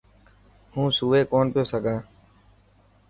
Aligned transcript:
هون 0.73 0.87
سوئي 0.97 1.21
ڪونه 1.31 1.49
پيو 1.53 1.63
سگھان. 1.71 1.99